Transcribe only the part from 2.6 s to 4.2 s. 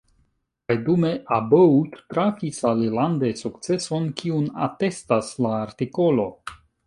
alilande sukceson,